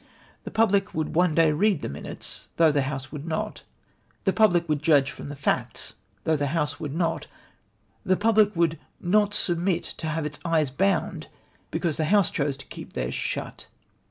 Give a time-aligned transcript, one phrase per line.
[0.49, 3.61] Tlie public /could one day read the minutes^ though the House would not.
[4.23, 5.93] The public woidd judge from the facts^
[6.23, 7.27] though the House luould not.
[8.03, 11.27] The public icould not submit to have its eyes bound
[11.69, 13.67] because tlie House chose to keep theirs shut.